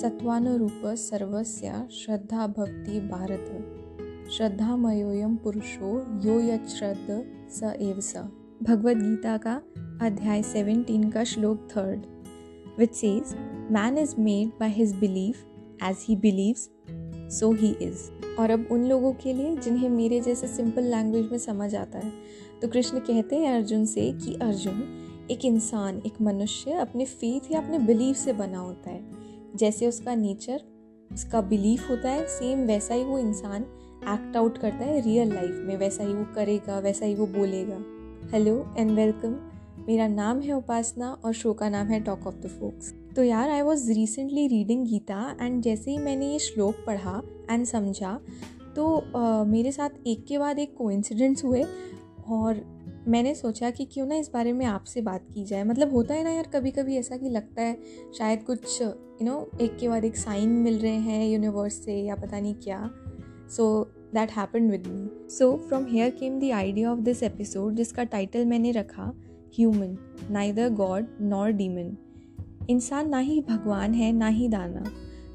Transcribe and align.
सत्वानुरूप 0.00 0.82
सर्वस्य 0.86 1.88
श्रद्धा 1.92 2.46
भक्ति 2.46 3.00
भारत। 3.00 3.46
श्रद्धामयोयम 4.32 5.36
पुरुषो 5.36 5.88
यो 6.28 6.40
यश्रद्ध 6.40 7.24
स 7.50 7.62
एव 7.80 8.00
स। 8.00 8.16
भगवद 8.62 8.96
गीता 8.96 9.36
का 9.36 9.62
अध्याय 10.02 10.42
17 10.42 11.10
का 11.10 11.24
श्लोक 11.24 11.68
third. 11.70 12.00
Which 12.78 12.92
says 12.92 13.22
man 13.70 13.98
is 13.98 14.14
made 14.18 14.48
by 14.48 14.70
his 14.70 14.94
belief 14.94 15.36
as 15.84 15.96
he 16.08 16.16
believes 16.16 16.70
so 17.38 17.52
he 17.52 17.72
is 17.72 18.10
और 18.40 18.50
अब 18.50 18.68
उन 18.72 18.84
लोगों 18.84 19.12
के 19.12 19.32
लिए 19.32 19.56
जिन्हें 19.56 19.88
मेरे 19.88 20.20
जैसे 20.20 20.48
सिंपल 20.48 20.82
लैंग्वेज 20.82 21.30
में 21.32 21.38
समझ 21.38 21.74
आता 21.74 21.98
है 21.98 22.12
तो 22.62 22.68
कृष्ण 22.68 22.98
कहते 22.98 23.36
हैं 23.36 23.54
अर्जुन 23.54 23.86
से 23.86 24.12
कि 24.12 24.34
अर्जुन, 24.34 24.82
एक 25.30 25.44
इंसान, 25.44 26.02
एक 26.06 26.20
मनुष्य 26.22 26.72
अपने 26.72 27.04
फेथ 27.04 27.52
या 27.52 27.60
अपने 27.60 27.78
बिलीफ 27.78 28.16
से 28.16 28.32
बना 28.32 28.58
होता 28.58 28.90
है। 28.90 29.17
जैसे 29.56 29.86
उसका 29.86 30.14
नेचर 30.14 30.62
उसका 31.12 31.40
बिलीफ 31.40 31.90
होता 31.90 32.10
है 32.10 32.26
सेम 32.26 32.66
वैसा 32.66 32.94
ही 32.94 33.04
वो 33.04 33.18
इंसान 33.18 33.62
एक्ट 34.08 34.36
आउट 34.36 34.58
करता 34.58 34.76
है 34.76 35.00
रियल 35.00 35.34
लाइफ 35.34 35.62
में। 35.64 35.76
वैसा 35.76 36.04
ही 36.04 36.14
वो 36.14 36.26
करेगा 36.34 36.78
वैसा 36.78 37.06
ही 37.06 37.14
वो 37.14 37.26
बोलेगा। 37.26 37.78
हेलो 38.32 38.74
एंड 38.78 38.90
वेलकम 38.90 39.36
मेरा 39.88 40.08
नाम 40.08 40.40
है 40.40 40.52
उपासना 40.52 41.12
और 41.24 41.32
शो 41.32 41.52
का 41.52 41.68
नाम 41.68 41.86
है 41.86 42.00
टॉक 42.00 42.26
ऑफ़ 42.26 42.34
द 42.34 42.46
फोक्स 42.46 42.94
तो 43.16 43.22
यार 43.22 43.50
I 43.50 43.60
was 43.60 43.92
recently 43.92 44.48
reading 44.48 44.86
Gita 44.86 45.36
and 45.40 45.62
जैसे 45.62 45.90
ही 45.90 45.98
मैंने 45.98 46.32
ये 46.32 46.38
श्लोक 46.38 46.74
पढ़ा 46.86 47.22
एंड 47.50 47.64
समझा 47.64 48.20
तो 48.76 49.04
uh, 49.16 49.46
मेरे 49.46 49.72
साथ 49.72 49.90
एक 50.06 50.26
के 50.26 50.38
बाद 50.38 50.58
एक 50.58 50.76
कोइंसिडेंट्स 50.76 51.44
हुए 51.44 51.64
और 52.28 52.77
मैंने 53.08 53.34
सोचा 53.34 53.70
कि 53.70 53.84
क्यों 53.84 54.06
ना 54.06 54.14
इस 54.14 54.30
बारे 54.34 54.52
में 54.52 54.64
आपसे 54.66 55.00
बात 55.00 55.26
की 55.34 55.44
जाए। 55.44 55.64
मतलब 55.64 55.92
होता 55.92 56.14
है 56.14 56.24
ना 56.24 56.30
यार 56.30 56.46
कभी 56.46 56.70
कभी 56.70 56.96
ऐसा 56.96 57.16
कि 57.16 57.28
लगता 57.28 57.62
है, 57.62 57.76
शायद 58.18 58.42
कुछ 58.42 58.80
यू 58.82 59.24
नो 59.24 59.50
एक 59.60 59.76
के 59.76 59.88
बाद 59.88 60.04
एक 60.04 60.16
साइन 60.16 60.48
मिल 60.48 60.78
रहे 60.78 60.96
हैं 60.96 61.28
यूनिवर्स 61.28 61.74
से 61.84 61.94
या 61.94 62.14
पता 62.14 62.40
नहीं 62.40 62.54
क्या। 62.54 62.90
So 63.50 63.84
that 64.14 64.30
happen 64.30 64.70
with 64.70 64.86
me 64.86 65.28
so 65.30 65.56
from 65.68 65.86
here 65.86 66.10
came 66.10 66.38
the 66.40 66.50
idea 66.54 66.92
of 66.92 67.00
this 67.00 67.22
episode 67.22 67.74
जिसका 67.74 68.04
टाइटल 68.04 68.44
मैंने 68.44 68.70
रखा 68.70 69.12
human 69.54 69.96
neither 70.30 70.68
god 70.68 71.06
nor 71.20 71.50
demon 71.50 71.96
इंसान 72.70 73.08
ना 73.08 73.18
ही 73.18 73.40
भगवान 73.40 73.94
है, 73.94 74.12
ना 74.12 74.26
ही 74.26 74.48
दाना। 74.48 74.84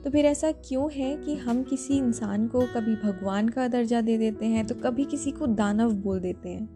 तो 0.04 0.10
फिर 0.10 0.26
ऐसा 0.26 0.52
क्यों 0.52 0.90
है 0.92 1.16
कि 1.18 1.36
हम 1.36 1.64
किसी 1.64 1.98
इंसान 1.98 2.48
को 2.48 2.62
कभी 2.76 2.96
भगवान 2.96 3.50
का 3.50 3.68
दर्जा 3.68 4.02
दे 4.02 4.18
देते 4.18 4.46
हैं 4.46 4.66
तो 4.68 4.76
कभी 4.76 5.06
किसी 5.06 5.32
को 5.32 5.48
दानव 5.48 5.94
बोल 5.94 6.20
देते 6.20 6.50
हैं? 6.50 6.70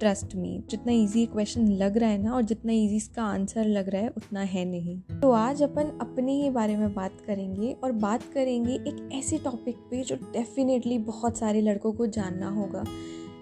ट्रस्ट 0.00 0.34
मी, 0.36 0.62
जितना 0.70 0.92
इजी 0.92 1.26
क्वेश्चन 1.26 1.68
लग 1.68 1.96
रहा 1.98 2.10
है 2.10 2.22
ना 2.22 2.34
और 2.34 2.42
जितना 2.42 2.72
इजी 2.72 2.96
इसका 2.96 3.22
आंसर 3.22 3.64
लग 3.64 3.88
रहा 3.88 4.02
है, 4.02 4.08
उतना 4.08 4.40
है 4.40 4.64
नहीं। 4.64 4.98
तो 5.20 5.30
आज 5.30 5.62
अपन 5.62 5.98
अपने 6.00 6.32
ही 6.32 6.50
बारे 6.50 6.76
में 6.76 6.94
बात 6.94 7.12
करेंगे 7.26 7.72
और 7.84 7.92
बात 7.92 8.22
करेंगे 8.34 8.74
एक 8.74 9.08
ऐसे 9.12 9.38
टॉपिक 9.38 9.76
पे 9.90 10.02
जो 10.02 10.16
डेफिनेटली 10.16 10.98
बहुत 10.98 11.38
सारे 11.38 11.60
लड़कों 11.60 11.92
को 11.92 12.06
जानना 12.06 12.50
होगा 12.50 12.84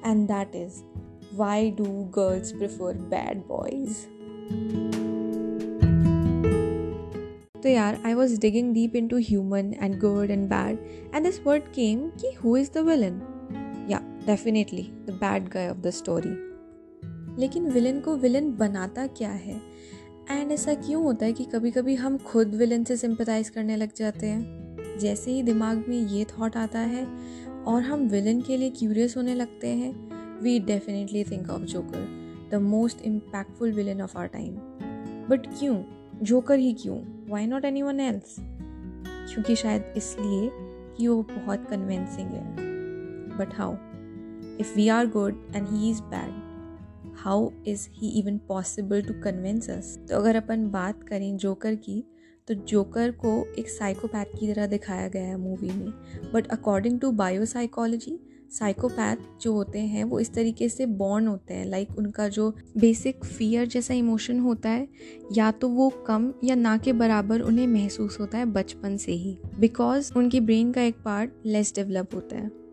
and 0.07 0.27
that 0.29 0.57
is 0.57 0.81
why 1.37 1.71
do 1.71 1.85
girls 2.19 2.53
prefer 2.53 2.95
bad 2.95 3.43
boys 3.49 4.05
तो 7.63 7.69
यार 7.69 8.03
I 8.07 8.15
was 8.15 8.41
digging 8.41 8.75
deep 8.75 8.97
into 9.09 9.19
human 9.19 9.75
and 9.83 10.01
good 10.01 10.31
and 10.31 10.49
bad 10.49 10.79
and 11.15 11.25
this 11.25 11.41
word 11.47 11.63
came 11.63 12.09
कि 12.21 12.33
हु 12.45 12.57
इज़ 12.57 12.71
द 12.75 12.79
विलन 12.79 13.23
या 13.91 14.01
definitely 14.27 14.83
the 14.83 15.19
bad 15.21 15.49
guy 15.49 15.69
of 15.69 15.79
the 15.79 15.91
story 15.91 16.46
लेकिन 17.39 17.71
villain 17.71 18.01
को 18.01 18.17
villain 18.17 18.57
बनाता 18.57 19.07
क्या 19.07 19.31
है? 19.31 19.61
And 20.31 20.53
ऐसा 20.53 20.75
क्यों 20.75 21.03
होता 21.03 21.27
है 21.27 21.33
कि 21.33 21.45
कभी 21.45 21.71
कभी 21.71 21.95
हम 21.95 22.19
खुद 22.19 22.55
विलन 22.55 22.85
से 22.85 22.97
सिंपथाइज 22.97 23.49
करने 23.49 23.77
लग 23.77 23.91
जाते 23.97 24.27
हैं? 24.27 24.67
जैसे 24.99 25.31
ही 25.31 25.43
दिमाग 25.43 25.85
में 25.89 25.97
ये 25.97 26.25
थॉट 26.25 26.57
आता 26.57 26.79
है 26.79 27.07
और 27.67 27.83
हम 27.83 28.01
विलन 28.01 28.41
के 28.41 28.57
लिए 28.57 28.71
क्यूरियस 28.71 29.17
होने 29.17 29.35
लगते 29.35 29.69
हैं 29.69 30.11
we 30.41 30.61
definitely 30.61 31.25
think 31.25 31.51
of 31.51 31.63
Joker 31.63 32.09
the 32.51 32.55
most 32.55 33.03
impactful 33.03 33.73
villain 33.73 34.01
of 34.01 34.19
our 34.19 34.27
time 34.27 34.55
but 35.31 35.47
क्यों? 35.59 35.83
जोकर 36.23 36.59
ही 36.59 36.73
क्यों? 36.73 37.29
Why 37.31 37.47
not 37.47 37.65
any 37.65 37.83
one 37.83 38.01
else 38.01 38.37
क्योंकि 39.09 39.57
शायद 39.57 39.95
इसलिए 39.97 40.51
कि 40.97 41.09
वो 41.09 41.23
बहुत 41.23 41.65
कन्विंसिंग 41.71 42.29
है। 42.29 42.57
But 43.39 43.55
how 43.55 43.73
if 44.61 44.77
we 44.77 44.89
are 44.89 45.07
good 45.07 45.53
and 45.57 45.69
he 45.69 45.91
is 45.91 46.03
bad 46.03 46.46
how 47.19 47.51
is 47.67 47.89
he 47.93 48.09
even 48.09 48.39
possible 48.39 49.03
to 49.03 49.15
convince 49.15 49.71
us 49.71 49.99
तो 50.11 50.17
अगर 50.17 50.37
अपन 50.37 50.71
बात 50.71 51.03
करें 51.03 51.37
जोकर 51.37 51.75
की 51.75 52.05
तो 52.49 52.55
जोकर 52.55 53.11
को 53.11 53.55
एक 53.59 53.69
साइकोपैथ 53.69 54.25
की 54.41 54.53
तरह 54.53 54.67
दिखाया 54.67 55.09
गया 55.09 55.23
है 55.23 55.37
मूवी 55.37 55.71
में। 55.71 55.93
But 56.35 56.47
according 56.47 57.01
to 57.01 57.11
biopsychology 57.11 58.19
psychopath 58.51 59.17
जो 59.41 59.53
होते 59.53 59.79
हैं, 59.79 60.05
वो 60.05 60.21
इस 60.21 60.35
तरीके 60.35 60.69
से 60.69 60.87
बॉर्न 60.87 61.27
होते 61.27 61.55
हैं। 61.55 61.67
लाइक 61.67 61.89
like 61.89 61.99
उनका 61.99 62.29
जो 62.29 62.55
बेसिक 62.77 63.25
फियर 63.25 63.67
जैसा 63.67 63.95
इमोशन 63.95 64.41
होता 64.41 64.69
है, 64.69 64.89
या 65.33 65.51
तो 65.51 65.69
वो 65.69 65.89
कम 65.91 66.33
या 66.45 66.55
ना 66.55 66.77
के 66.79 66.93
बराबर 66.93 67.41
उन्हें 67.41 67.67
महसूस 67.67 68.21
होता 68.21 68.39
है 68.39 68.45
बचपन 68.45 68.97
से 68.97 69.13
ही। 69.13 69.39
बिकॉज़ 69.61 70.13
उनकी 70.17 70.41
ब्रेन 70.41 70.73
का 70.73 70.83
एक 70.83 70.97
पार्ट 71.05 71.31
लेस 71.47 71.73
डेवलप 71.75 72.15
होता 72.15 72.37
है। 72.37 72.66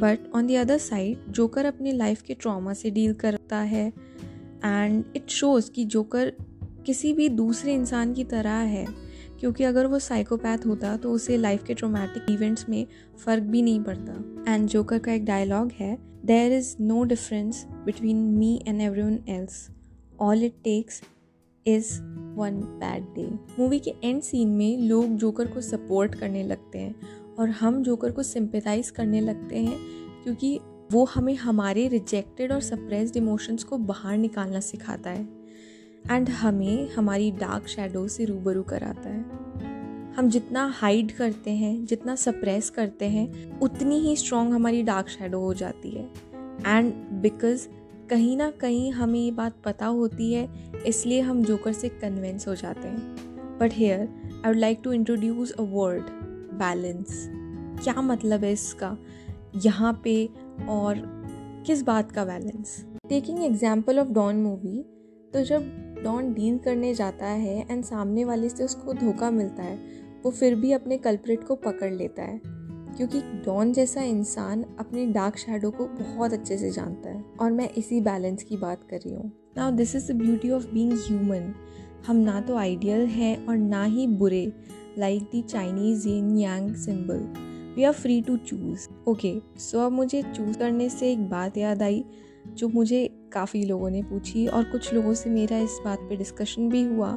But 0.00 0.30
on 0.34 0.46
the 0.46 0.56
other 0.56 0.78
side 0.78 1.30
Joker 1.32 1.66
अपनी 1.66 1.92
लाइफ 1.92 2.22
के 2.22 2.34
ट्रॉमा 2.34 2.72
से 2.74 2.90
डील 2.90 3.12
करता 3.14 3.60
है 3.64 3.86
एंड 4.64 5.04
इट 5.16 5.28
शोज़ 5.30 5.70
कि 5.70 5.84
जोकर 5.86 6.32
किसी 6.86 7.12
भी 7.12 7.28
दूसरे 7.28 7.74
इंसान 7.74 8.12
की 8.14 8.24
तरह 8.24 8.50
है, 8.50 8.86
क्योंकि 9.40 9.64
अगर 9.64 9.86
वो 9.86 9.98
साइकोपैथ 9.98 10.66
होता 10.66 10.96
तो 10.96 11.12
उसे 11.12 11.36
लाइफ 11.36 11.62
के 11.64 11.74
ट्रोमैटिक 11.74 12.30
इवेंट्स 12.30 12.68
में 12.68 12.86
फ़र्क 13.24 13.42
भी 13.42 13.62
नहीं 13.62 13.82
पड़ता। 13.84 14.52
एंड 14.52 14.68
जोकर 14.68 14.98
का 14.98 15.12
एक 15.12 15.24
डायलॉग 15.24 15.70
है 15.78 15.96
there 16.26 16.52
is 16.52 16.74
no 16.80 17.02
difference 17.04 17.64
between 17.84 18.16
me 18.38 18.60
and 18.68 18.80
everyone 19.02 19.18
else 19.28 19.66
all 20.20 20.44
it 20.44 20.54
takes 20.64 21.02
is 21.66 21.92
one 22.36 22.60
bad 22.80 23.04
day 23.14 23.28
movie 23.58 23.78
के 23.78 23.94
एंड 24.04 24.20
सीन 24.22 24.48
में 24.48 24.78
लोग 24.78 25.16
जोकर 25.16 25.46
को 25.46 25.60
सपोर्ट 25.60 26.14
करने 26.14 26.42
लगते 26.42 26.78
हैं। 26.78 26.94
और 27.38 27.48
हम 27.48 27.82
जोकर 27.82 28.10
को 28.10 28.22
सिंपथाइज 28.22 28.90
करने 28.90 29.20
लगते 29.20 29.58
हैं 29.58 29.78
क्योंकि 30.24 30.60
वो 30.92 31.04
हमें 31.04 31.34
हमारे 31.34 31.88
रिजेक्टेड 31.88 32.52
और 32.52 32.60
सप्रेस्ड 32.60 33.16
इमोशंस 33.16 33.64
को 33.64 33.78
बाहर 33.78 34.18
निकालना 34.18 34.60
सिखाता 34.60 35.10
है। 35.10 35.28
एंड 36.10 36.28
हमें 36.28 36.90
हमारी 36.90 37.30
डार्क 37.30 37.66
शेडो 37.66 38.08
से 38.08 38.24
रूबरू 38.24 38.62
कराता 38.62 39.08
है। 39.08 39.24
हम 40.12 40.28
जितना 40.28 40.66
हाइड 40.66 41.12
करते 41.12 41.50
हैं, 41.50 41.84
जितना 41.86 42.14
सप्रेस 42.14 42.70
करते 42.70 43.04
हैं, 43.04 43.58
उतनी 43.60 43.98
ही 43.98 44.16
स्ट्रॉन्ग 44.16 44.54
हमारी 44.54 44.82
डार्क 44.82 45.08
शेडो 45.08 45.40
हो 45.40 45.54
जाती 45.54 45.90
है। 45.90 46.10
एंड 46.66 46.92
बिकॉज़ 46.94 47.68
कहीं 48.10 48.36
ना 48.36 48.50
कहीं 48.50 48.92
हमें 48.92 49.20
ये 49.20 49.30
बात 49.30 49.54
पता 49.64 49.86
होती 49.86 50.32
है, 50.32 50.72
इसलिए 50.86 51.20
हम 51.20 51.44
जोकर 51.44 51.72
से 51.72 51.88
कन्विंस 51.88 52.48
हो 52.48 52.54
जाते 52.54 52.88
हैं। 52.88 52.98
But 53.58 53.72
here 53.72 54.00
I 54.46 54.50
would 54.50 54.56
like 54.56 54.80
to 54.84 54.92
introduce 54.92 55.50
a 55.50 55.62
word 55.62 56.04
balance 56.60 57.26
क्या 57.82 58.00
मतलब 58.02 58.44
है 58.44 58.52
इसका? 58.52 58.96
यहाँ 59.56 60.00
पे 60.04 60.14
और 60.68 61.02
किस 61.66 61.82
बात 61.82 62.12
का 62.12 62.24
balance 62.24 62.76
taking 63.08 63.42
example 63.44 63.98
of 63.98 64.08
Don 64.08 64.36
movie 64.36 64.82
तो 65.32 65.42
जब 65.44 65.62
डॉन 66.04 66.32
डील 66.34 66.58
करने 66.58 66.94
जाता 66.94 67.26
है 67.26 67.66
एंड 67.70 67.82
सामने 67.84 68.24
वाले 68.24 68.48
से 68.48 68.64
उसको 68.64 68.92
धोखा 68.92 69.30
मिलता 69.30 69.62
है, 69.62 69.76
वो 70.24 70.30
फिर 70.30 70.54
भी 70.54 70.72
अपने 70.72 70.98
कल्प्रेट 70.98 71.44
को 71.44 71.54
पकड़ 71.56 71.92
लेता 71.92 72.22
है। 72.22 72.40
क्योंकि 72.96 73.20
डॉन 73.44 73.72
जैसा 73.72 74.02
इंसान 74.02 74.64
अपने 74.78 75.04
डार्क 75.06 75.36
शेडो 75.36 75.70
को 75.70 75.84
बहुत 75.88 76.32
अच्छे 76.32 76.56
से 76.58 76.70
जानता 76.70 77.10
है। 77.10 77.24
और 77.40 77.50
मैं 77.52 77.68
इसी 77.70 78.00
बैलेंस 78.00 78.42
की 78.42 78.56
बात 78.56 78.82
कर 78.90 78.96
रही 78.96 79.14
हूँ। 79.14 79.30
Now 79.56 79.70
this 79.70 79.94
is 79.96 80.12
the 80.12 80.16
beauty 80.16 80.50
of 80.50 80.66
being 80.66 80.92
human 80.98 81.52
हम 82.06 82.16
ना 82.16 82.40
तो 82.40 82.56
आइडियल 82.56 83.06
हैं 83.06 83.46
और 83.46 83.56
ना 83.56 83.84
ही 83.84 84.06
बुरे। 84.06 84.44
Like 84.98 85.28
the 85.34 85.42
Chinese 85.44 86.08
yin 86.08 86.36
yang 86.38 86.74
symbol 86.76 87.26
we 87.76 87.84
are 87.84 87.92
free 87.92 88.20
to 88.22 88.36
choose 88.36 88.88
okay 89.08 89.34
so 89.58 89.80
अब 89.80 89.92
मुझे 89.92 90.22
चूज़ 90.22 90.58
करने 90.58 90.88
से 90.88 91.12
एक 91.12 91.28
बात 91.30 91.56
याद 91.56 91.82
आई, 91.82 92.04
जो 92.48 92.68
मुझे 92.68 93.08
काफ़ी 93.32 93.64
लोगों 93.64 93.90
ने 93.90 94.02
पूछी 94.02 94.46
और 94.46 94.64
कुछ 94.64 94.92
लोगों 94.94 95.14
से 95.14 95.30
मेरा 95.30 95.58
इस 95.58 95.78
बात 95.84 95.98
पे 96.00 96.16
डिस्कशन 96.16 96.68
भी 96.68 96.82
हुआ। 96.82 97.10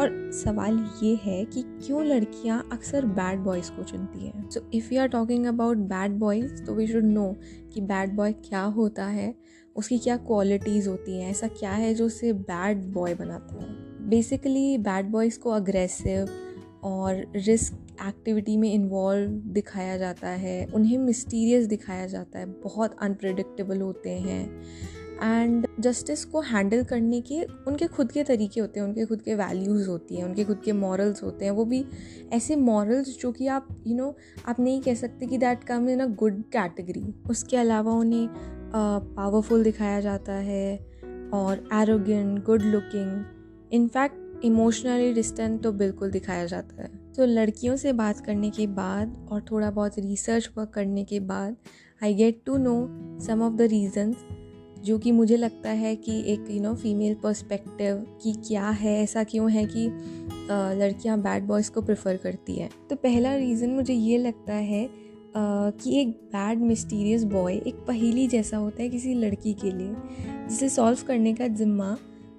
और 0.00 0.10
सवाल 0.34 0.78
ये 1.02 1.14
है 1.22 1.44
कि 1.44 1.62
क्यों 1.62 2.04
लड़कियाँ 2.04 2.68
अक्सर 2.72 3.04
बैड 3.06 3.38
बॉयज़ 3.38 3.70
को 3.70 3.82
चुनती 3.82 4.26
हैं? 4.26 4.48
So 4.50 4.60
if 4.74 4.92
you 4.94 5.00
are 5.00 5.08
talking 5.08 5.46
about 5.46 5.76
bad 5.76 6.18
boys 6.18 6.62
तो 6.64 6.74
वी 6.74 6.86
शुड 6.86 7.04
नो 7.04 7.34
कि 7.74 7.80
बैड 7.80 8.16
बॉय 8.16 8.32
क्या 8.44 8.62
होता 8.62 9.06
है, 9.06 9.34
उसकी 9.76 9.98
क्या 9.98 10.16
क्वालिटीज़ 10.16 10.88
होती 10.88 11.20
हैं, 11.20 11.30
ऐसा 11.30 11.48
क्या 11.48 11.72
है 11.72 11.94
जो 11.94 12.06
उसे 12.06 12.32
बैड 12.32 12.84
बॉय 12.92 13.14
बनाता 13.14 13.60
है? 13.60 13.68
बेसिकली 14.08 14.78
बैड 14.78 15.06
बॉयज़ 15.06 15.38
को 15.38 15.50
अग्रेसिव 15.50 16.28
और 16.86 17.24
रिस्क 17.36 17.78
एक्टिविटी 18.06 18.56
में 18.56 18.72
इन्वॉल्व 18.72 19.30
दिखाया 19.52 19.96
जाता 19.96 20.28
है 20.28 20.64
उन्हें 20.66 20.98
मिस्टीरियस 20.98 21.66
दिखाया 21.66 22.06
जाता 22.06 22.38
है 22.38 22.46
बहुत 22.62 22.96
अनप्रडिक्टेबल 23.02 23.80
होते 23.80 24.10
हैं। 24.10 24.62
एंड 25.22 25.66
जस्टिस 25.80 26.24
को 26.24 26.40
हैंडल 26.40 26.82
करने 26.84 27.20
के 27.20 27.42
उनके 27.68 27.86
खुद 27.86 28.12
के 28.12 28.24
तरीके 28.24 28.60
होते 28.60 28.80
हैं 28.80 28.86
उनके 28.86 29.04
खुद 29.06 29.22
के 29.22 29.34
वैल्यूज़ 29.34 29.88
होती 29.88 30.16
हैं 30.16 30.24
उनके 30.24 30.44
खुद 30.44 30.60
के 30.64 30.72
मॉरल्स 30.72 31.22
होते 31.22 31.44
हैं। 31.44 31.52
वो 31.52 31.64
भी 31.64 31.84
ऐसे 32.32 32.56
मॉरल्स 32.56 33.18
जो 33.20 33.32
कि 33.32 33.46
आप 33.46 33.68
यू 33.70 33.92
you 33.92 33.96
नो 33.96 34.08
know, 34.08 34.48
आप 34.48 34.60
नहीं 34.60 34.80
कह 34.82 34.94
सकते 34.94 35.26
कि 35.26 35.38
that 35.38 35.64
come 35.64 35.88
in 35.88 36.00
a 36.00 36.06
good 36.06 36.42
category 36.42 37.14
उसके 37.30 37.56
अलावा 37.56 37.92
उन्हें 37.92 38.28
पावरफुल 38.74 39.58
uh, 39.58 39.64
दिखाया 39.64 40.00
जाता 40.00 40.32
है 40.32 40.76
और 41.34 41.68
arrogant 41.74 42.44
good 42.44 42.62
looking 42.62 43.24
in fact 43.72 44.25
emotionally 44.44 45.12
distant 45.12 45.62
तो 45.62 45.72
बिल्कुल 45.72 46.10
दिखाया 46.10 46.46
जाता 46.46 46.82
है। 46.82 46.90
तो 47.16 47.26
लड़कियों 47.26 47.76
से 47.76 47.92
बात 47.92 48.20
करने 48.20 48.50
के 48.50 48.66
बाद 48.66 49.16
और 49.30 49.44
थोड़ा 49.50 49.70
बहुत 49.70 49.98
रिसर्च 49.98 50.50
वर्क 50.58 50.70
करने 50.70 51.04
के 51.04 51.20
बाद 51.22 51.56
I 52.02 52.14
get 52.14 52.42
to 52.46 52.56
know 52.56 52.74
some 53.26 53.42
of 53.42 53.54
the 53.54 53.68
reasons 53.70 54.16
जो 54.84 54.98
कि 54.98 55.12
मुझे 55.12 55.36
लगता 55.36 55.70
है 55.70 55.94
कि 55.96 56.18
एक 56.32 56.50
यू 56.50 56.60
नो 56.62 56.74
फीमेल 56.74 57.14
पर्सपेक्टिव 57.14 58.04
कि 58.22 58.32
क्या 58.48 58.68
है, 58.70 59.02
ऐसा 59.02 59.24
क्यों 59.24 59.50
है 59.50 59.64
कि 59.66 59.86
लड़कियाँ 60.78 61.18
बैड 61.20 61.44
बॉयज़ 61.44 61.70
को 61.70 61.82
प्रेफर 61.82 62.16
करती 62.16 62.54
हैं। 62.54 62.70
तो 62.90 62.96
पहला 62.96 63.34
रीज़न 63.36 63.70
मुझे 63.70 63.94
ये 63.94 64.18
लगता 64.18 64.54
है 64.54 64.88
कि 65.36 66.00
एक 66.00 66.08
बैड 66.32 66.58
मिस्टीरियस 66.58 67.24
बॉय 67.24 67.56
एक 67.56 67.84
पहेली 67.86 68.26
जैसा 68.28 68.56
होता 68.56 68.82
है 68.82 68.88
किसी 68.88 69.14
लड़की 69.14 69.52
के 69.54 69.70
लिए, 69.70 69.94
जिसे 70.48 70.68
सॉल्व 70.68 70.98
करने 71.06 71.34
का 71.34 71.48
ज़िम्मा 71.48 71.96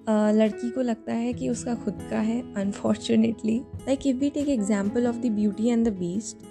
लड़की 0.09 0.69
को 0.69 0.81
लगता 0.81 1.13
है 1.13 1.33
कि 1.33 1.49
उसका 1.49 1.75
खुद 1.75 2.07
का 2.09 2.19
है 2.19 2.41
unfortunately 2.53 3.57
like 3.87 4.07
if 4.07 4.17
we 4.17 4.29
take 4.29 4.49
example 4.49 5.07
of 5.07 5.15
the 5.15 5.31
beauty 5.31 5.67
and 5.67 5.87
the 5.87 5.93
beast 5.93 6.45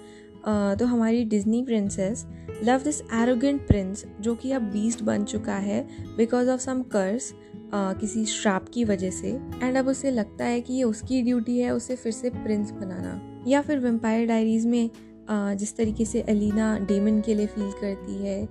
तो 0.79 0.85
हमारी 0.85 1.23
Disney 1.25 1.61
princess 1.63 2.25
love 2.63 2.81
this 2.83 3.01
arrogant 3.13 3.67
prince 3.67 4.05
जो 4.21 4.35
कि 4.35 4.51
अब 4.51 4.61
बीस्ट 4.61 5.03
बन 5.03 5.23
चुका 5.23 5.55
है 5.55 5.81
बिकॉज़ 6.17 6.49
ऑफ़ 6.49 6.61
सम 6.61 6.81
कर्स 6.81 7.33
किसी 7.73 8.25
श्राप 8.25 8.69
की 8.73 8.83
वजह 8.83 9.09
से. 9.11 9.29
एंड 9.63 9.77
अब 9.77 9.87
उसे 9.87 10.11
लगता 10.11 10.45
है 10.45 10.61
कि 10.61 10.73
ये 10.73 10.83
उसकी 10.83 11.21
ड्यूटी 11.21 11.57
है 11.59 11.71
उसे 11.71 11.95
फिर 11.95 12.11
से 12.11 12.29
प्रिंस 12.29 12.71
बनाना. 12.71 13.43
या 13.47 13.61
फिर 13.61 13.79
वेम्पायर 13.79 14.27
डायरीज 14.27 14.65
में 14.65 14.89
uh, 14.89 15.55
जिस 15.55 15.75
तरीके 15.77 16.05
से 16.05 16.21
अलीना 16.21 16.77
डेमन 16.79 17.19
के 17.21 17.35
लिए 17.35 17.45
फील 17.45 17.71
करती 17.81 18.15
है 18.23 18.41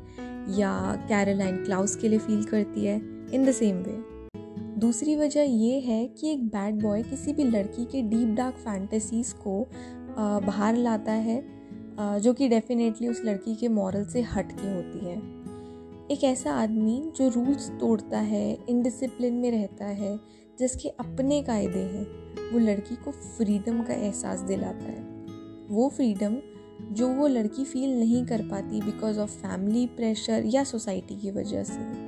या 0.58 0.74
कैरोलाइन 1.08 1.64
क्लाउस 1.64 1.96
के 1.96 2.08
लिए 2.08 2.18
फील 2.18 2.44
करती 2.44 2.84
है 2.84 2.96
इन 3.34 3.44
द 3.44 3.52
सेम 3.52 3.76
वे 3.78 4.15
दूसरी 4.78 5.16
वजह 5.16 5.42
ये 5.42 5.80
है 5.80 6.06
कि 6.08 6.32
एक 6.32 6.46
बैड 6.46 6.82
बॉय 6.82 7.02
किसी 7.02 7.32
भी 7.32 7.44
लड़की 7.44 7.84
के 7.84 8.02
डीप 8.02 8.28
डार्क 8.28 8.54
फैंटेसीज 8.54 9.32
को 9.32 9.66
बाहर 10.18 10.76
लाता 10.76 11.12
है 11.12 11.42
जो 12.20 12.32
कि 12.32 12.48
डेफिनेटली 12.48 13.08
उस 13.08 13.22
लड़की 13.24 13.54
के 13.54 13.68
मॉरल 13.68 14.04
से 14.04 14.22
हट 14.22 14.52
के 14.52 14.74
होती 14.74 14.98
है। 14.98 15.16
एक 16.10 16.24
ऐसा 16.24 16.52
आदमी 16.52 17.12
जो 17.16 17.28
रूल्स 17.28 17.70
तोड़ता 17.70 18.18
है 18.18 18.58
इनडिसिप्लिन 18.68 19.34
में 19.34 19.50
रहता 19.50 19.84
है, 19.84 20.18
जिसके 20.58 20.88
अपने 20.88 21.42
कायदे 21.42 21.78
हैं, 21.78 22.04
वो 22.52 22.58
लड़की 22.58 22.96
को 22.96 23.10
फ्रीडम 23.10 23.82
का 23.82 23.94
एहसास 23.94 24.40
दिलाता 24.40 24.84
है। 24.84 25.02
वो 25.68 25.88
फ्रीडम 25.88 26.36
जो 26.92 27.08
वो 27.08 27.26
लड़की 27.26 27.64
फील 27.64 27.98
नहीं 27.98 28.24
कर 28.26 28.42
पाती 28.42 28.80
बिकॉज़ 28.80 29.20
ऑफ़ 29.20 29.30
फैमिली 29.30 29.86
प्रेशर 29.86 30.42
या 30.46 30.64
सोसाइटी 30.64 31.16
की 31.16 31.30
वजह 31.30 31.62
से। 31.62 32.05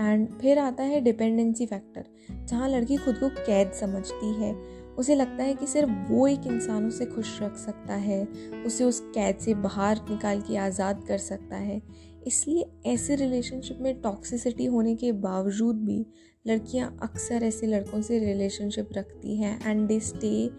एंड 0.00 0.28
फिर 0.40 0.58
आता 0.58 0.82
है 0.82 1.00
डिपेंडेंसी 1.00 1.66
फैक्टर 1.66 2.04
जहाँ 2.46 2.68
लड़की 2.68 2.96
खुद 2.96 3.16
को 3.16 3.28
कैद 3.28 3.72
समझती 3.72 4.32
है। 4.34 4.52
उसे 4.98 5.14
लगता 5.14 5.44
है 5.44 5.54
कि 5.54 5.66
सिर्फ़ 5.66 5.90
वो 6.08 6.26
एक 6.26 6.46
इंसान 6.46 6.86
उसे 6.86 7.06
खुश 7.06 7.38
रख 7.42 7.56
सकता 7.56 7.94
है, 7.94 8.24
उसे 8.66 8.84
उस 8.84 9.00
कैद 9.14 9.36
से 9.36 9.54
बाहर 9.56 10.00
निकाल 10.10 10.40
के 10.40 10.56
आज़ाद 10.56 11.04
कर 11.08 11.18
सकता 11.18 11.56
है। 11.56 11.80
इसलिए 12.26 12.64
ऐसे 12.86 13.16
रिलेशनशिप 13.16 13.78
में 13.80 14.00
टॉक्सिसिटी 14.00 14.64
होने 14.64 14.94
के 14.94 15.12
बावजूद 15.12 15.76
भी 15.76 16.04
लड़कियाँ 16.44 16.96
अक्सर 17.02 17.44
ऐसे 17.44 17.66
लड़कों 17.66 18.00
से 18.02 18.18
रिलेशनशिप 18.18 18.88
रखती 18.92 19.36
हैं 19.36 19.58
and 19.66 19.86
they 19.88 19.98
stay 20.00 20.50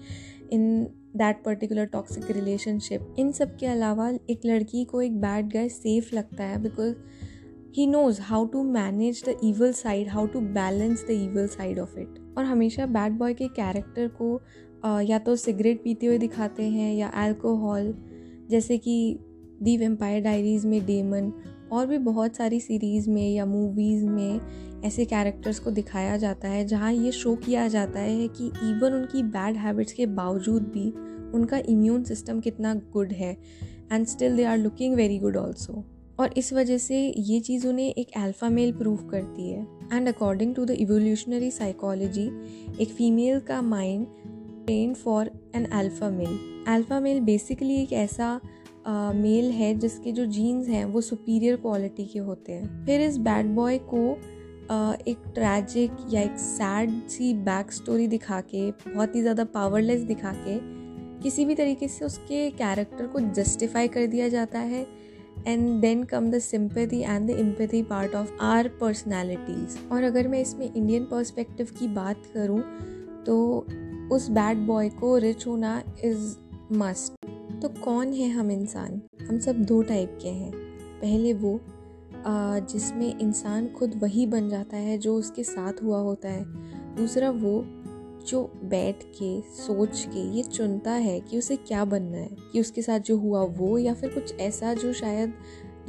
in 0.52 0.84
that 1.18 1.44
particular 1.44 1.86
toxic 1.86 2.32
relationship 2.32 3.16
इन 3.20 3.32
सब 3.32 3.56
के 3.58 3.66
अलावा 3.66 4.10
एक 4.30 4.42
लड़की 4.46 4.84
को 4.86 5.02
एक 5.02 5.20
बैड 5.22 5.54
गाय 5.54 5.70
सेफ़ 5.70 6.16
लगता 6.16 6.44
है 6.44 6.62
because 6.64 6.96
he 7.76 7.86
knows 7.88 8.20
how 8.22 8.46
to 8.46 8.64
manage 8.64 9.24
the 9.28 9.36
evil 9.44 9.72
side 9.74 10.08
how 10.10 10.28
to 10.28 10.40
balance 10.40 11.04
the 11.08 11.12
evil 11.12 11.48
side 11.48 11.80
of 11.80 12.00
it 12.00 12.20
और 12.38 12.46
हमेशा 12.46 12.86
बैड 12.86 13.14
बॉय 13.14 13.34
के 13.34 13.48
कैरेक्टर 13.48 14.08
को 14.22 15.02
या 15.02 15.20
तो 15.20 15.36
सिगरेट 15.36 15.84
पीते 15.84 16.06
हुए 16.06 16.18
दिखाते 16.18 16.64
हैं, 16.64 16.94
या 16.96 17.08
अल्कोहल 17.08 17.94
जैसे 18.50 18.78
कि 18.78 19.20
दी 19.64 19.78
वेम्पायर 19.78 20.24
डायरीज़ 20.24 20.68
में 20.68 20.86
डेमन 20.86 21.32
और 21.72 21.86
भी 21.88 21.98
बहुत 21.98 22.36
सारी 22.36 22.60
सीरीज़ 22.60 23.10
में 23.10 23.30
या 23.30 23.46
मूवीज़ 23.46 24.06
में 24.06 24.82
ऐसे 24.86 25.06
कैरेक्टर्स 25.06 25.60
को 25.60 25.72
दिखाया 25.72 26.18
जाता 26.18 26.48
है, 26.48 26.66
जहाँ 26.66 26.92
ये 26.94 27.12
शो 27.12 27.36
किया 27.36 27.68
जाता 27.68 28.00
है 28.00 28.28
कि 28.28 28.48
इवन 28.48 28.94
उनकी 28.94 29.24
बैड 29.24 29.58
हैबिट्स 29.58 29.94
के 29.94 30.06
बावजूद 30.06 30.64
भी 30.64 30.90
उनका 31.34 31.58
इम्यून 31.70 32.04
सिस्टम 32.04 32.40
कितना 32.40 32.74
गुड 32.94 33.14
है 33.14 33.38
and 33.92 34.06
still 34.06 34.38
they 34.38 34.44
are 34.44 34.58
looking 34.58 34.96
very 34.96 35.20
good 35.20 35.38
also 35.38 35.84
और 36.22 36.34
इस 36.38 36.52
वजह 36.54 36.78
से 36.78 36.98
ये 37.18 37.40
चीज़ 37.40 37.68
उन्हें 37.68 37.94
एक 37.94 38.12
अल्फ़ा 38.18 38.50
मेल 38.50 38.72
प्रूव 38.72 38.98
करती 39.12 39.50
है. 39.50 39.62
And 39.94 40.08
according 40.08 40.56
to 40.56 40.66
the 40.66 40.72
evolutionary 40.72 41.52
psychology 41.52 42.26
एक 42.82 42.90
फीमेल 42.90 43.40
का 43.40 43.62
mind 43.62 44.06
train 44.66 44.94
for 44.94 45.32
an 45.56 45.66
alpha 45.66 46.10
male 46.10 46.38
alpha 46.68 47.00
male 47.00 47.20
basically 47.20 47.82
एक 47.84 47.94
ऐसा 47.94 48.40
मेल 48.88 49.50
uh, 49.50 49.56
है 49.56 49.74
जिसके 49.80 50.12
जो 50.12 50.26
जीन्स 50.26 50.68
हैं 50.68 50.86
वो 50.86 51.02
सुपीरियर 51.02 51.56
क्वालिटी 51.56 52.06
के 52.06 52.20
होते 52.20 52.52
हैं. 52.52 52.86
फिर 52.86 53.02
इस 53.02 53.18
बैड 53.18 53.46
बॉय 53.56 53.78
को 53.94 54.06
uh, 54.08 55.08
एक 55.08 55.18
ट्रैजिक 55.34 55.92
या 56.14 56.22
एक 56.22 56.38
सैड 56.38 57.02
सी 57.10 57.34
बैक 57.34 57.72
स्टोरी 57.72 58.08
दिखा 58.08 58.42
के 58.42 58.72
बहुत 58.72 59.16
ही 59.16 59.22
ज़्यादा 59.22 59.44
पावरलेस 59.44 60.02
दिखा 60.02 60.34
के 60.38 60.60
किसी 61.24 61.46
भी 61.46 61.56
तरीके 61.56 61.88
से 61.88 62.06
उसके 62.06 62.50
कैरेक्टर 62.50 63.08
को 63.08 63.20
जस्टिफाई 63.20 63.88
कर 63.88 64.08
दिया 64.08 64.28
जाता 64.30 64.60
है 64.60 64.86
and 65.48 65.82
then 65.82 66.04
come 66.04 66.32
the 66.32 66.40
sympathy 66.40 67.00
and 67.00 67.28
the 67.28 67.30
empathy 67.30 67.84
part 67.84 68.16
of 68.16 68.32
our 68.42 68.68
personalities 68.68 69.78
और 69.92 70.04
अगर 70.04 70.28
मैं 70.28 70.42
इसमें 70.42 70.74
इंडियन 70.74 71.04
पर्सपेक्टिव 71.04 71.68
की 71.80 71.88
बात 71.88 72.24
करूँ 72.34 72.64
तो 73.26 73.66
उस 74.12 74.30
बैड 74.30 74.58
बॉय 74.58 74.90
को 74.90 75.18
रिच 75.18 75.48
होना 75.48 75.84
इज़ 76.04 76.36
मस्ट 76.72 77.26
तो 77.62 77.70
कौन 77.70 78.14
है 78.14 78.30
हम 78.30 78.52
इंसान? 78.52 79.02
हम 79.30 79.40
सब 79.40 79.56
दो 79.56 79.82
टाइप 79.82 80.18
के 80.22 80.30
हैं। 80.30 80.52
पहले 81.02 81.34
वो 81.34 81.60
जिसमें 82.72 83.20
इंसान 83.20 83.68
खुद 83.68 84.00
वही 84.00 84.26
बन 84.26 84.50
जाता 84.50 84.78
है 84.78 84.98
जो 84.98 85.16
उसके 85.16 85.44
साथ 85.44 85.74
हुआ 85.84 86.00
होता 86.00 86.30
है। 86.30 86.46
दूसरा 86.96 87.30
वो 87.30 87.64
जो 88.28 88.52
बैठ 88.64 89.04
के, 89.04 89.42
सोच 89.42 90.06
के 90.14 90.20
ये 90.20 90.44
चुनता 90.44 90.92
है 90.92 91.20
कि 91.20 91.38
उसे 91.38 91.56
क्या 91.56 91.86
बनना 91.86 92.18
है, 92.18 92.30
कि 92.52 92.60
उसके 92.60 92.82
साथ 92.82 93.00
जो 93.00 93.18
हुआ 93.18 93.44
वो 93.44 93.78
या 93.78 93.94
फिर 93.94 94.10
कुछ 94.10 94.40
ऐसा 94.40 94.74
जो 94.74 94.94
शायद 94.94 95.34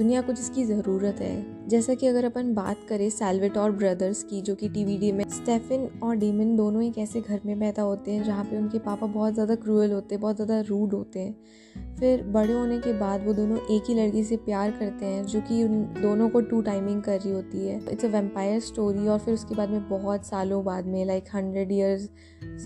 दुनिया 0.02 0.20
को 0.22 0.32
जिसकी 0.32 0.64
ज़रूरत 0.64 1.16
है। 1.20 1.68
जैसा 1.68 1.94
कि 1.94 2.06
अगर 2.06 2.24
अपन 2.24 2.52
बात 2.54 2.76
करें 2.88 3.08
सैल्वेटोर 3.10 3.70
ब्रदर्स 3.70 4.22
की, 4.22 4.40
जो 4.40 4.54
कि 4.54 4.68
टीवीडी 4.68 5.10
में 5.12 5.24
स्टेफिन 5.28 5.86
और 6.02 6.16
डीमन 6.16 6.56
दोनों 6.56 6.82
एक 6.82 6.98
ऐसे 6.98 7.20
घर 7.20 7.40
में 7.46 7.58
पैदा 7.60 7.82
होते 7.82 8.12
हैं, 8.12 8.24
जहाँ 8.24 8.44
पे 8.44 8.56
उनके 8.56 8.78
पापा 8.78 9.06
बहुत 9.06 9.34
ज़्यादा 9.34 9.54
क्रूअल 9.54 9.92
होते 9.92 10.14
हैं, 10.14 10.22
बहुत 10.22 10.36
ज़्यादा 10.36 10.60
रूड 10.60 10.94
होते 10.94 11.20
हैं। 11.20 11.96
फिर 12.00 12.22
बड़े 12.22 12.52
होने 12.52 12.78
के 12.78 12.92
बाद 12.92 13.26
वो 13.26 13.32
दोनों 13.32 13.58
एक 13.70 13.82
ही 13.88 13.94
लड़की 13.94 14.24
से 14.24 14.36
प्यार 14.36 14.70
करते 14.70 15.06
हैं, 15.06 15.24
जो 15.26 15.40
कि 15.40 15.62
उन 15.64 15.82
दोनों 16.02 16.28
को 16.28 16.40
टू 16.40 16.60
टाइमिंग 16.62 17.02
कर 17.02 17.20
रही 17.20 17.32
होती 17.32 17.66
है। 17.68 17.80
इट्स 17.92 18.04
अ 18.04 18.08
वेम्पायर 18.08 18.60
स्टोरी 18.60 19.08
और 19.08 19.18
फिर 19.18 19.34
उसके 19.34 19.54
बाद 19.54 19.70
में 19.70 19.88
बहुत 19.88 20.26
सालों 20.26 20.64
बाद 20.64 20.86
में 20.86 21.04
लाइक 21.04 21.24
हंड्रेड 21.34 21.72
ईयर्स 21.72 22.08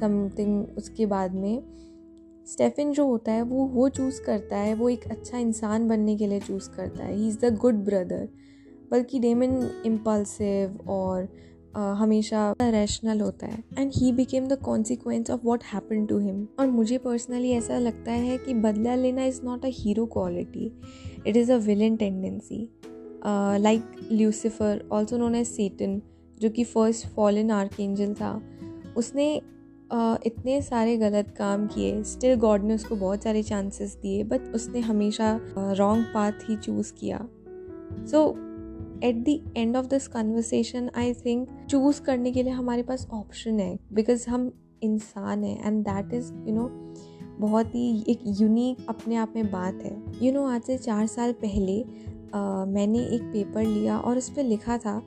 समथिंग 0.01 0.65
उसके 0.79 1.07
बाद 1.07 1.35
में 1.35 1.63
स्टेफिन 2.47 2.93
जो 2.93 3.07
होता 3.07 3.33
है 3.33 3.43
वो 3.43 3.65
वो 3.67 3.89
चूज़ 3.89 4.21
करता 4.23 4.57
है 4.57 4.75
वो 4.75 4.89
एक 4.89 5.05
अच्छा 5.11 5.39
इंसान 5.39 5.89
बनने 5.89 6.17
के 6.17 6.27
लिए 6.27 6.41
चूज़ 6.41 6.69
करता 6.71 7.05
है। 7.05 7.17
He 7.17 7.29
is 7.29 7.39
the 7.39 7.57
good 7.57 7.85
brother 7.85 8.29
बल्कि 8.91 9.19
डेमन 9.19 9.83
इम्पल्सिव 9.87 10.79
और 10.89 11.25
uh, 11.25 11.95
हमेशा 11.99 12.55
रैशनल 12.63 13.21
होता 13.21 13.47
है। 13.47 13.63
And 13.79 13.91
he 13.95 14.13
became 14.13 14.47
the 14.49 14.59
consequence 14.59 15.31
of 15.31 15.41
what 15.45 15.63
happen 15.65 16.07
to 16.07 16.19
him 16.19 16.47
और 16.61 16.67
मुझे 16.67 16.99
पर्सनली 16.99 17.51
ऐसा 17.51 17.79
लगता 17.79 18.13
है 18.13 18.39
कि 18.39 18.55
बदला 18.55 18.95
लेना 18.95 19.25
is 19.25 19.41
not 19.45 19.65
a 19.65 19.71
hero 19.73 20.07
quality 20.07 20.71
it 21.27 21.37
is 21.37 21.53
a 21.53 21.57
villain 21.57 21.97
tendency 21.97 22.69
like 23.59 23.83
Lucifer 24.13 24.89
also 24.93 25.17
known 25.17 25.35
as 25.35 25.47
Satan 25.47 26.01
जो 26.41 26.51
कि 26.51 26.65
फ़र्स्ट 26.65 27.07
फॉलन 27.07 27.51
आर्क 27.51 27.81
एंजल 27.81 28.15
था 28.15 28.41
उसने 28.97 29.41
इतने 29.91 30.61
सारे 30.63 30.97
गलत 30.97 31.35
काम 31.39 31.67
किए। 31.67 32.03
स्टिल 32.03 32.35
गॉड 32.35 32.65
ने 32.65 32.75
उसको 32.75 32.97
बहुत 32.97 33.23
सारे 33.23 33.43
चांसेस 33.43 33.95
दिए 33.97 34.23
बट 34.25 34.41
उसने 34.55 34.81
हमेशा 34.81 35.39
रॉन्ग 35.57 36.05
पाथ 36.05 36.49
ही 36.49 36.57
चूज़ 36.57 36.93
किया। 36.93 37.19
So 38.11 38.29
at 39.05 39.25
the 39.25 39.53
end 39.57 39.77
of 39.77 39.87
this 39.87 40.09
conversation 40.09 40.91
I 40.97 41.13
think 41.15 41.49
choose 41.71 42.01
करने 42.03 42.33
के 42.33 42.43
लिए 42.43 42.53
हमारे 42.53 42.83
पास 42.83 43.07
ऑप्शन 43.13 43.61
है 43.61 43.79
बिकॉज़ 43.93 44.29
हम 44.31 44.51
इंसान 44.83 45.45
हैं 45.45 45.67
and 45.67 45.83
that 45.85 46.15
is 46.15 46.33
you 46.47 46.55
know 46.55 46.69
बहुत 47.41 47.75
ही 47.75 48.05
एक 48.09 48.21
यूनिक 48.41 48.87
अपने 48.89 49.17
आप 49.17 49.33
में 49.37 49.51
बात 49.51 49.83
है। 49.83 49.93
यू 49.93 50.23
you 50.23 50.33
नो 50.35 50.41
know, 50.41 50.55
आज 50.55 50.63
से 50.63 50.79
चार 50.79 51.07
साल 51.07 51.33
पहले 51.33 51.81
uh, 51.83 52.67
मैंने 52.69 52.99
एक 52.99 53.23
पेपर 53.23 53.63
लिया 53.63 53.99
और 53.99 54.19
उस 54.19 54.31
पर 54.31 54.45
लिखा 54.45 54.79
था 54.79 55.03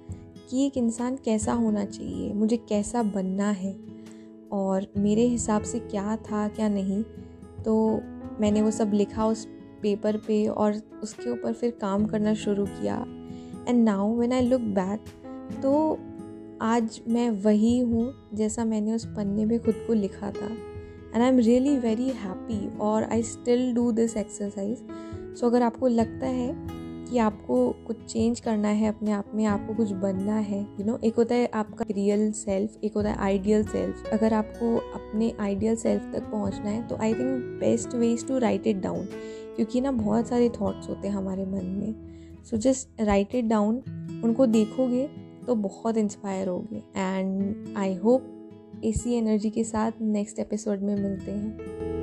कि 0.49 0.65
एक 0.65 0.77
इंसान 0.77 1.15
कैसा 1.15 1.53
होना 1.53 1.85
चाहिए 1.85 2.33
मुझे 2.33 2.57
कैसा 2.57 3.03
बनना 3.03 3.49
है। 3.51 3.88
और 4.51 4.87
मेरे 4.97 5.25
हिसाब 5.27 5.63
से 5.63 5.79
क्या 5.81 6.15
था, 6.15 6.47
क्या 6.47 6.69
नहीं 6.69 7.03
तो 7.63 8.01
मैंने 8.41 8.61
वो 8.61 8.71
सब 8.71 8.91
लिखा 8.93 9.25
उस 9.25 9.45
पेपर 9.81 10.17
पे 10.17 10.45
और 10.47 10.81
उसके 11.03 11.29
ऊपर 11.31 11.53
फिर 11.53 11.71
काम 11.81 12.05
करना 12.05 12.33
शुरू 12.35 12.65
किया। 12.65 12.95
And 13.67 13.83
now 13.83 14.13
when 14.15 14.33
I 14.33 14.41
look 14.41 14.61
back 14.61 15.05
तो 15.63 15.99
आज 16.61 16.99
मैं 17.07 17.29
वही 17.43 17.77
हूँ 17.79 18.13
जैसा 18.33 18.65
मैंने 18.65 18.93
उस 18.93 19.05
पन्ने 19.07 19.45
में 19.45 19.59
खुद 19.59 19.75
को 19.87 19.93
लिखा 19.93 20.31
था। 20.31 20.47
And 20.47 21.21
I 21.21 21.27
am 21.27 21.37
really 21.39 21.77
very 21.77 22.09
happy 22.15 22.77
और 22.77 23.03
I 23.03 23.23
still 23.23 23.73
do 23.73 23.91
this 23.91 24.17
exercise 24.17 24.83
so 25.39 25.47
अगर 25.47 25.61
आपको 25.61 25.87
लगता 25.87 26.27
है 26.27 26.78
कि 27.09 27.17
आपको 27.17 27.57
कुछ 27.87 28.03
चेंज 28.03 28.39
करना 28.39 28.67
है 28.67 28.87
अपने 28.87 29.11
आप 29.11 29.31
में, 29.35 29.45
आपको 29.45 29.73
कुछ 29.73 29.91
बनना 29.91 30.35
है 30.35 30.61
यू 30.79 30.85
नो 30.85 30.97
एक 31.03 31.15
होता 31.15 31.35
है 31.35 31.49
आपका 31.53 31.85
रियल 31.91 32.31
सेल्फ 32.31 32.83
एक 32.83 32.95
होता 32.95 33.09
है 33.09 33.17
आइडियल 33.17 33.63
सेल्फ 33.63 34.09
अगर 34.13 34.33
आपको 34.33 34.75
अपने 34.77 35.31
आइडियल 35.39 35.75
सेल्फ 35.75 36.11
तक 36.13 36.29
पहुँचना 36.31 36.69
है 36.69 36.87
तो 36.87 36.95
I 36.95 37.13
think 37.13 37.43
best 37.59 37.95
way 37.95 38.11
is 38.13 38.25
to 38.27 38.37
write 38.37 38.67
it 38.67 38.81
down 38.81 39.05
क्योंकि 39.55 39.81
ना 39.81 39.91
बहुत 39.91 40.27
सारे 40.27 40.49
थॉट्स 40.49 40.89
होते 40.89 41.07
हैं 41.07 41.15
हमारे 41.15 41.45
मन 41.45 41.65
में। 41.65 42.43
So 42.43 42.57
just 42.57 43.01
write 43.01 43.35
it 43.35 43.45
down 43.45 43.75
उनको 44.23 44.45
देखोगे 44.45 45.07
तो 45.47 45.55
बहुत 45.55 45.97
इंस्पायर 45.97 46.47
होगे। 46.47 46.83
एंड 46.97 47.77
आई 47.77 47.95
होप 47.95 48.35
इसी 48.83 49.13
एनर्जी 49.13 49.49
के 49.49 49.63
साथ 49.63 49.91
नेक्स्ट 50.01 50.39
एपिसोड 50.39 50.81
में 50.81 50.95
मिलते 50.95 51.31
हैं। 51.31 51.98